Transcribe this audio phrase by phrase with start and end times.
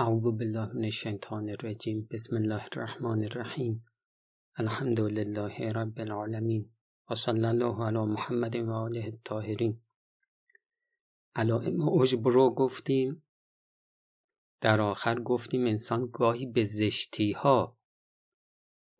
[0.00, 2.08] اعوذ بالله من الشیطان الرجیم.
[2.10, 3.86] بسم الله الرحمن الرحیم.
[4.56, 6.70] الحمد لله رب العالمین.
[7.10, 9.80] و صلی الله علی محمد و آله الطاهرین.
[11.34, 13.22] علائم عجب رو گفتیم.
[14.60, 17.78] در آخر گفتیم انسان گاهی به زشتی ها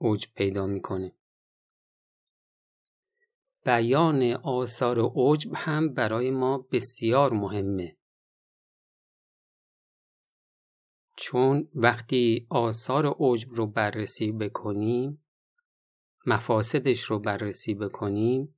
[0.00, 1.12] عجب پیدا می‌کنه.
[3.64, 7.96] بیان آثار عجب هم برای ما بسیار مهمه.
[11.20, 15.24] چون وقتی آثار عجب رو بررسی بکنیم
[16.26, 18.56] مفاسدش رو بررسی بکنیم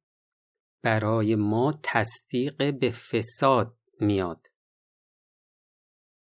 [0.82, 4.46] برای ما تصدیق به فساد میاد.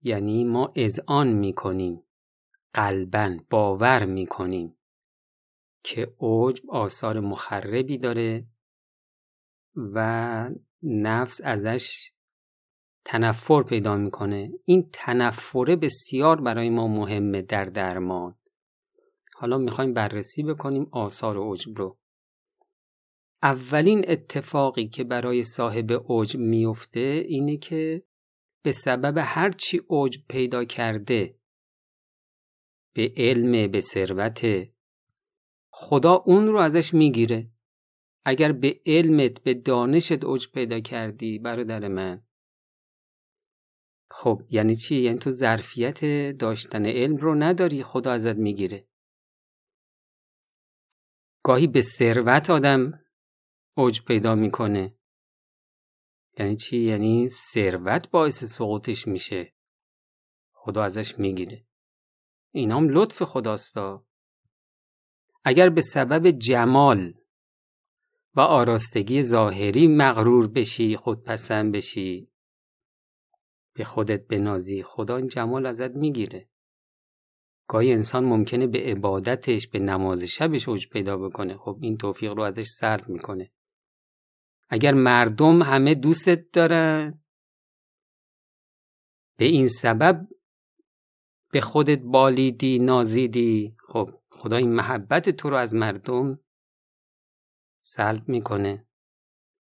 [0.02, 2.02] یعنی ما اذعان می‌کنیم
[2.74, 4.76] قلبا باور می‌کنیم
[5.82, 8.46] که عجب آثار مخربی داره
[9.76, 10.50] و
[10.82, 12.12] نفس ازش
[13.08, 14.52] تنفر پیدا می‌کنه.
[14.64, 18.34] این تنفره بسیار برای ما مهمه در درمان.
[19.34, 21.98] حالا می‌خوایم بررسی بکنیم آثار عجب رو.
[23.42, 28.02] اولین اتفاقی که برای صاحب عجب میفته اینه که
[28.62, 31.38] به سبب هرچی عجب پیدا کرده
[32.94, 34.68] به علم به ثروت
[35.70, 37.50] خدا اون رو ازش می‌گیره.
[38.24, 42.27] اگر به علمت به دانشت عجب پیدا کردی برادر من
[44.10, 46.04] خب یعنی چی؟ یعنی تو ظرفیت
[46.38, 48.88] داشتن علم رو نداری خدا ازت می‌گیره.
[51.42, 53.00] گاهی به ثروت آدم
[53.76, 54.94] اوج پیدا می‌کنه.
[56.38, 59.54] یعنی چی؟ یعنی ثروت باعث سقوطش میشه.
[60.52, 61.66] خدا ازش می‌گیره.
[62.50, 64.06] اینام لطف خداستا.
[65.44, 67.14] اگر به سبب جمال
[68.34, 72.30] و آراستگی ظاهری مغرور بشی خودپسند بشی
[73.78, 74.82] به خودت بنازی.
[74.82, 76.48] خدا این جمال ازت می‌گیره.
[77.68, 81.56] گاهی انسان ممکنه به عبادتش به نماز شبش اوج پیدا بکنه.
[81.56, 83.52] خب این توفیق رو ازش سلب می‌کنه.
[84.68, 87.24] اگر مردم همه دوستت دارن
[89.36, 90.28] به این سبب
[91.52, 96.40] به خودت بالیدی نازیدی خب خدا این محبت تو رو از مردم
[97.80, 98.86] سلب می‌کنه.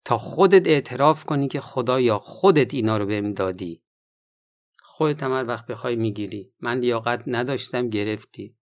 [0.06, 3.84] تا خودت اعتراف کنی که خدا یا خودت اینا رو بهم دادی.
[5.01, 6.53] خودت هم هر وقت بخوای می‌گیری.
[6.59, 8.57] من لیاقت نداشتم گرفتی.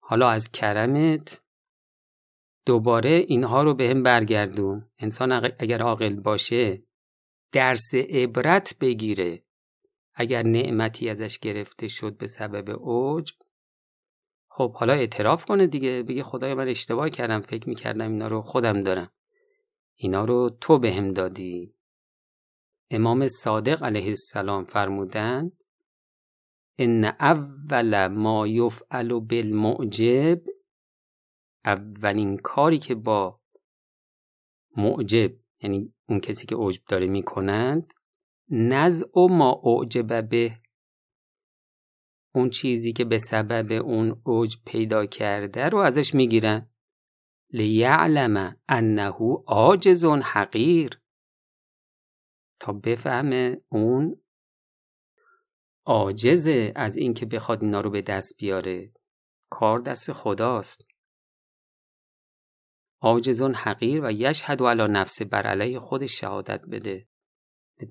[0.00, 1.42] حالا از کرمت
[2.66, 6.82] دوباره اینها رو به هم برگردون انسان اگر عاقل باشه
[7.52, 9.42] درس عبرت بگیره.
[10.14, 13.32] اگر نعمتی ازش گرفته شد به سبب اوج
[14.48, 16.02] خب حالا اعتراف کنه دیگه.
[16.02, 19.10] بگه خدای من اشتباه کردم فکر می‌کردم اینا رو خودم دارم.
[19.94, 21.77] اینا رو تو به هم دادی.
[22.90, 25.52] امام صادق علیه السلام فرمودند
[26.78, 30.42] ان اول ما یفعل بالمعجب
[31.64, 33.40] اولین کاری که با
[34.76, 37.94] معجب یعنی اون کسی که عجب داره می‌کنند
[38.50, 40.58] نزع و ما اعجب به
[42.34, 46.70] اون چیزی که به سبب اون عجب پیدا کرده رو ازش می‌گیرن.
[47.52, 50.97] لیعلم انه عاجز حقیر
[52.60, 54.20] تا بفهمه اون
[55.84, 58.92] عاجزه از اینکه بخواد اینا رو به دست بیاره.
[59.50, 60.88] کار دست خداست.
[63.00, 67.08] عاجزون حقیر و یشهد علی نفسه بر علیه خودش شهادت بده.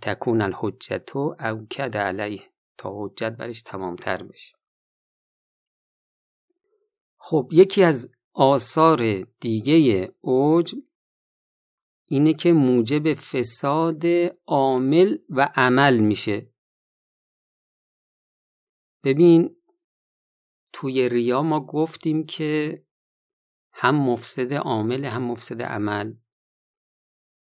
[0.01, 2.51] تکون الحجت او کد علیه.
[2.77, 4.57] تا حجت برش تمامتر بشه.
[7.17, 10.75] خب یکی از آثار دیگه اوج
[12.09, 14.03] اینه که موجب فساد
[14.47, 16.49] عامل و عمل میشه.
[19.03, 19.55] ببین
[20.73, 22.83] توی ریا ما گفتیم که
[23.73, 26.13] هم مفسد عامل هم مفسد عمل.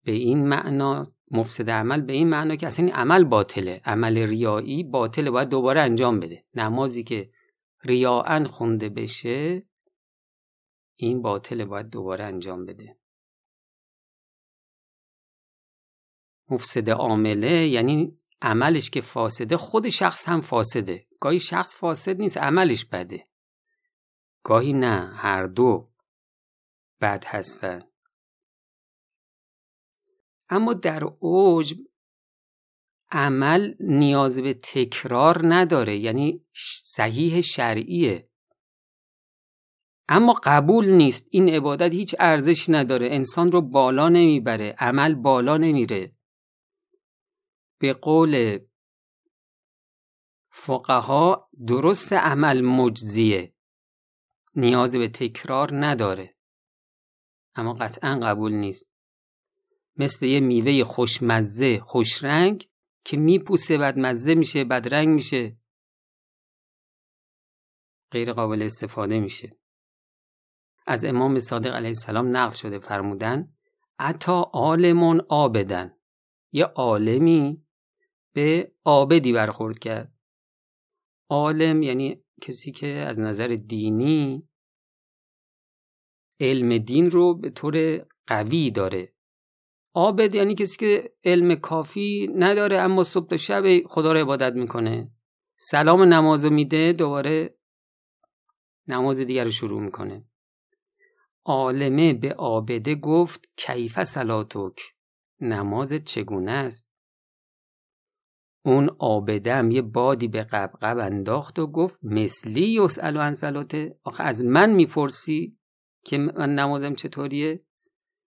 [0.04, 3.80] به این معنا مفسد عمل به این معنا که اصلا عمل باطله.
[3.84, 6.44] عمل ریایی باطله باید دوباره انجام بده.
[6.54, 7.30] نمازی که
[7.84, 9.66] ریاعن خونده بشه
[10.96, 13.01] این باطله باید دوباره انجام بده.
[16.52, 21.06] مفسد عامله یعنی عملش که فاسده خود شخص هم فاسده.
[21.20, 23.28] گاهی شخص فاسد نیست عملش بده.
[24.44, 25.90] گاهی نه هر دو
[27.00, 27.82] بد هستن.
[30.48, 31.74] اما در اوج
[33.10, 36.44] عمل نیاز به تکرار نداره یعنی
[36.84, 38.28] صحیح شرعیه.
[40.08, 43.06] اما قبول نیست این عبادت هیچ ارزش نداره.
[43.06, 46.12] انسان رو بالا نمی‌بره عمل بالا نمیره.
[47.82, 48.58] به قول
[50.50, 53.54] فقها درست عمل مجزیه.
[54.54, 56.36] نیاز به تکرار نداره.
[57.54, 58.90] اما قطعا قبول نیست.
[59.96, 62.68] مثل یه میوه خوشمزه خوشرنگ
[63.04, 65.56] که میپوسه بعد مزه میشه بعد رنگ میشه.
[68.10, 69.58] غیر قابل استفاده میشه.
[70.86, 73.56] از امام صادق علیه السلام نقل شده فرمودن
[73.98, 75.98] عطا عالمون آبدن.
[76.52, 77.66] یه عالمی
[78.32, 80.12] به آبدی برخورد کرد.
[81.28, 84.48] عالم یعنی کسی که از نظر دینی
[86.40, 89.14] علم دین رو به طور قوی داره.
[89.94, 95.10] عابد یعنی کسی که علم کافی نداره اما صبح تا شب خدا رو عبادت می‌کنه.
[95.56, 97.58] سلام نماز میده دوباره
[98.86, 100.24] نماز دیگر رو شروع می‌کنه.
[101.44, 104.80] عالمه به عابده گفت کیف سلاتک
[105.40, 106.91] نمازت چگونه است؟
[108.64, 114.44] اون آبدم یه بادی به قبقب انداخت و گفت مثلی یسالو عن سلاته آخه از
[114.44, 115.58] من می‌پرسی
[116.04, 117.64] که من نمازم چطوریه؟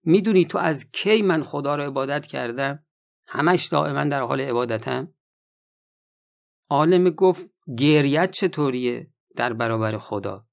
[0.04, 2.86] می‌دونی تو از کی من خدا رو عبادت کردم؟
[3.28, 5.14] همش دائما در حال عبادتم؟
[6.70, 10.48] عالم گفت گریت چطوریه در برابر خدا؟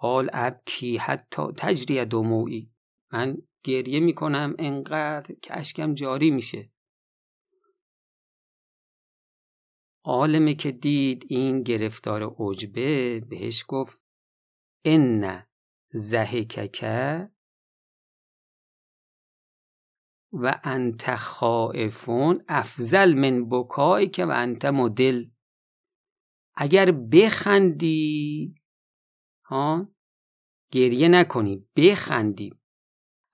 [0.00, 2.70] قال ابکی حتی تجری دموعی.
[3.12, 6.70] من گریه می‌کنم انقدر که اشکم جاری میشه.
[10.04, 14.00] عالمه که دید این گرفتار عجبه بهش گفت
[14.84, 15.46] ان
[15.92, 16.84] زهکک
[20.32, 25.26] و انت خائفون افضل من بکایی که و انت مدل.
[26.54, 28.54] اگر بخندی
[29.44, 29.94] ها
[30.70, 32.54] گریه نکنی بخندی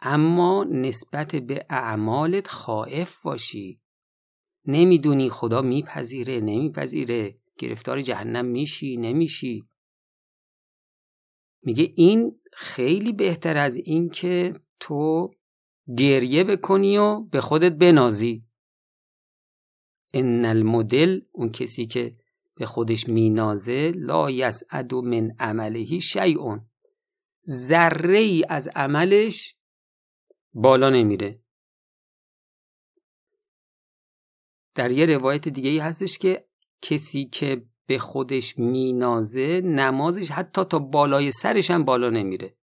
[0.00, 3.79] اما نسبت به اعمالت خائف باشی.
[4.64, 7.38] نمی‌دونی خدا میپذیره نمیپذیره.
[7.58, 9.64] گرفتار جهنم میشی نمیشی.
[11.62, 15.30] میگه این خیلی بهتر از این که تو
[15.96, 18.44] گریه بکنی و به خودت بنازی.
[20.14, 22.16] ان المدل اون کسی که
[22.56, 26.58] به خودش مینازه لا یسعد من عمله شیء
[27.48, 29.56] ذره ای از عملش
[30.52, 31.42] بالا نمیره.
[34.74, 36.48] در یه روایت دیگه ای هستش که
[36.82, 42.56] کسی که به خودش مینازه نمازش حتی تا بالای سرش هم بالا نمیره.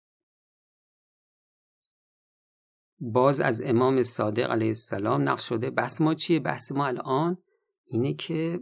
[2.98, 7.38] باز از امام صادق علیه السلام نقش شده بحث ما چیه؟ بحث ما الان
[7.84, 8.60] اینه که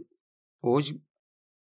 [0.59, 0.93] اوج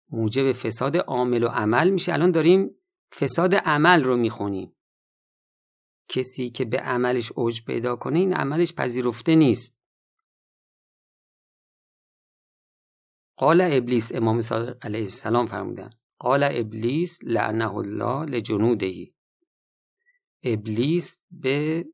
[0.10, 2.14] موجب فساد عامل و عمل میشه.
[2.14, 2.76] الان داریم
[3.14, 4.76] فساد عمل رو می‌خونیم.
[6.10, 9.78] کسی که به عملش اوج پیدا کنه این عملش پذیرفته نیست.
[13.38, 15.90] قال ابلیس امام صادق علیه السلام فرمودن
[16.20, 19.14] قال ابلیس لعنه الله لجنودهی
[20.44, 21.86] ابلیس به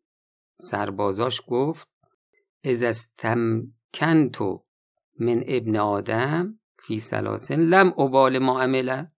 [0.56, 1.88] سربازاش گفت
[2.64, 4.66] از استمکنتو
[5.20, 9.12] من ابن آدم فی سلاسن لم ابال ما عمله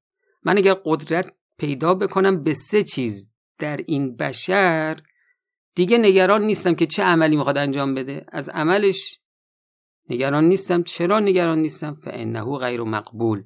[0.44, 4.98] من اگر قدرت پیدا بکنم به سه چیز در این بشر
[5.75, 8.25] دیگه نگران نیستم که چه عملی می‌خواد انجام بده.
[8.28, 9.20] از عملش
[10.13, 10.83] نگران نیستم.
[10.83, 13.44] چرا نگران نیستم؟ فانه غیر مقبول.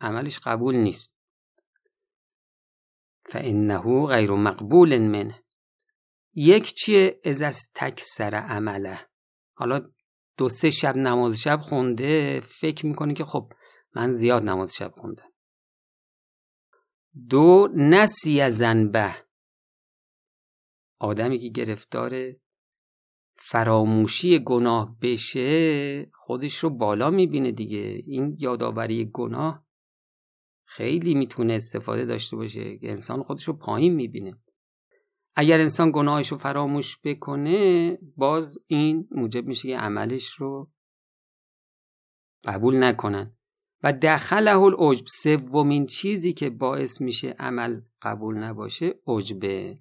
[0.00, 1.14] عملش قبول نیست.
[3.20, 5.44] فانه غیر مقبول منه.
[6.34, 8.98] یک چیه؟ از از تکسر عمله.
[9.54, 9.90] حالا
[10.36, 13.52] دو سه شب نماز شب خونده فکر می‌کنه که خب
[13.94, 15.32] من زیاد نماز شب خوندم.
[17.28, 19.14] دو نسی زنبه.
[20.98, 22.12] آدمی که گرفتار
[23.40, 28.02] فراموشی گناه بشه خودش رو بالا می‌بینه دیگه.
[28.06, 29.66] این یادآوری گناه
[30.64, 32.78] خیلی می‌تونه استفاده داشته باشه.
[32.82, 34.38] انسان خودش رو پایین می‌بینه.
[35.36, 40.70] اگر انسان گناهش رو فراموش بکنه باز این موجب میشه که عملش رو
[42.44, 43.34] قبول نکنن.
[43.82, 49.78] و دخله العجب سومین چیزی که باعث میشه عمل قبول نباشه عجبه.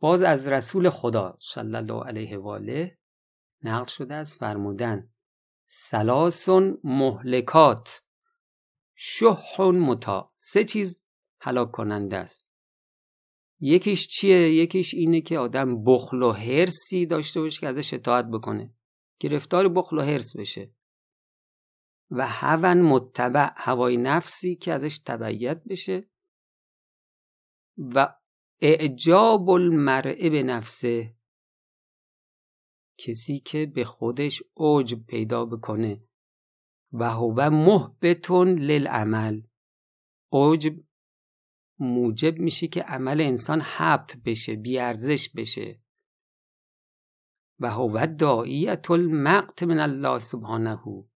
[0.00, 2.98] باز از رسول خدا صلی الله علیه و آله
[3.62, 5.10] نقل شده از فرمودن
[5.68, 8.02] سلاسون مهلکات
[8.94, 11.04] شح متا سه چیز
[11.40, 12.48] هلاک کننده است.
[13.60, 18.74] یکیش چیه؟ یکیش اینه که آدم بخل و هرسی داشته باشه که ازش اطاعت بکنه
[19.20, 20.72] گرفتار بخل و هرس بشه.
[22.10, 26.08] و هون متبع هوای نفسی که ازش تبعیت بشه.
[27.78, 28.17] و
[28.60, 31.14] اعجاب المرء به نفسه
[32.98, 36.08] کسی که به خودش اوج پیدا بکنه
[36.92, 39.42] و هو محبتون للعمل.
[40.32, 40.72] عجب
[41.78, 45.80] موجب میشه که عمل انسان حبت بشه بیارزش بشه.
[47.60, 51.08] و هو داعیت المقت من الله سبحانه.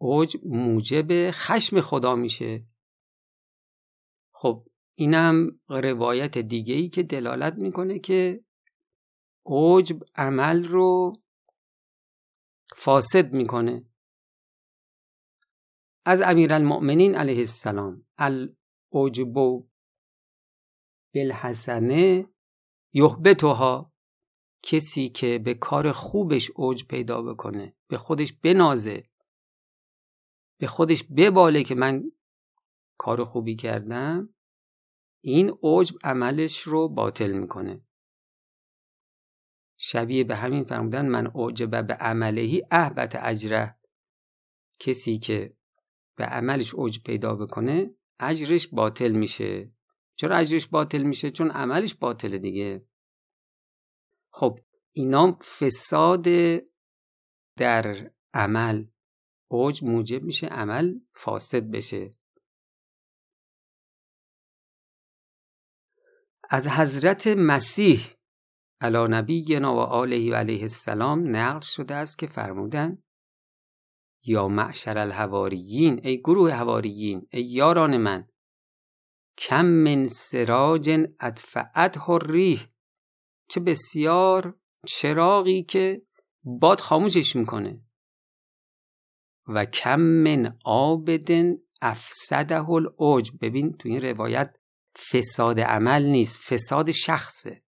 [0.00, 2.66] عجب موجب خشم خدا میشه.
[4.32, 4.66] خب
[5.02, 8.44] اینم روایت دیگه ای که دلالت می‌کنه که
[9.46, 11.12] عجب عمل رو
[12.76, 13.84] فاسد می‌کنه.
[16.04, 19.34] از امیرالمؤمنین علیه السلام العجب
[21.14, 22.28] بالحسنه
[22.92, 23.92] یحبتها
[24.62, 29.04] کسی که به کار خوبش اوج پیدا بکنه به خودش بنازه
[30.58, 32.12] به خودش بباله که من
[32.98, 34.34] کار خوبی کردم
[35.24, 37.80] این عجب عملش رو باطل می‌کنه.
[39.76, 43.76] شبیه به همین فرمودن من اعجب به عملهی احبت اجره.
[44.78, 45.56] کسی که
[46.16, 49.72] به عملش اوج پیدا بکنه اجرش باطل میشه.
[50.16, 52.84] چرا اجرش باطل میشه؟ چون عملش باطله دیگه.
[54.30, 54.58] خب
[54.92, 56.26] اینا فساد
[57.56, 58.86] در عمل.
[59.48, 62.14] اوج موجب میشه عمل فاسد بشه.
[66.54, 68.00] از حضرت مسیح
[68.80, 73.02] علی نبینا و آله و علیه السلام نقل شده است که فرمودن
[74.24, 78.28] یا معشر الهواریین ای گروه هواریین ای یاران من
[79.38, 80.90] کم من سراج
[81.20, 82.68] ادفعت الریح
[83.48, 86.02] چه بسیار چراغی که
[86.44, 87.80] باد خاموشش می‌کنه.
[89.46, 94.61] و کم من آبدن افسده الاوج ببین تو این روایت
[94.96, 97.62] فساد عمل نیست فساد شخصه.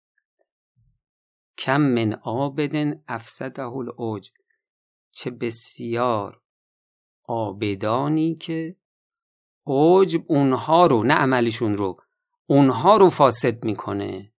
[1.59, 4.31] کم من آبدن افسده الاوج
[5.13, 6.43] چه بسیار
[7.29, 8.77] آبدانی که
[9.67, 12.01] اوج اونها رو نه عملشون رو
[12.47, 14.33] اونها رو فاسد می‌کنه.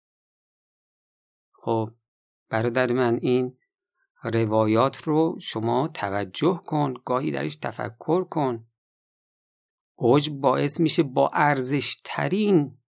[1.53, 1.91] خب
[2.49, 3.59] برادر من این
[4.25, 8.67] روایات رو شما توجه کن گاهی درش تفکر کن.
[9.97, 12.79] اوج باعث میشه با ارزش ترین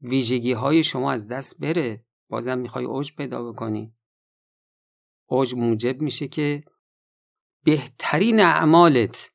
[0.00, 2.06] ویژگی های شما از دست بره.
[2.28, 3.94] بازم می‌خوای اوج پیدا بکنی.
[5.26, 6.64] اوج موجب میشه که
[7.64, 9.32] بهترین اعمالت.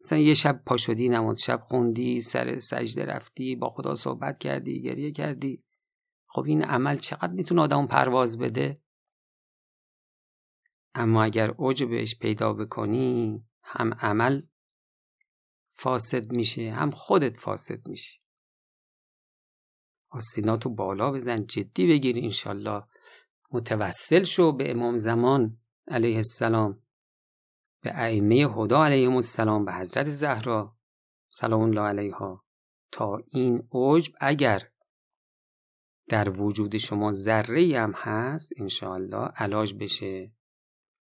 [0.00, 5.12] مثلا یه شب پاشدی نماز شب خوندی سر سجده رفتی با خدا صحبت کردی گریه
[5.12, 5.64] کردی.
[6.26, 8.82] خب این عمل چقدر می‌تونه آدم پرواز بده؟
[10.94, 14.42] اما اگر اوج بهش پیدا بکنی هم عمل
[15.70, 18.22] فاسد میشه هم خودت فاسد میشه
[20.12, 22.82] آسیناتو بالا بزن جدی بگیر انشالله.
[23.50, 26.82] متوسل شو به امام زمان علیه السلام.
[27.82, 30.76] به ائمه هدا علیهم السلام به حضرت زهرا
[31.28, 32.44] سلام الله علیها.
[32.92, 34.68] تا این عجب اگر
[36.08, 40.32] در وجود شما ذره هم هست انشاءالله علاج بشه.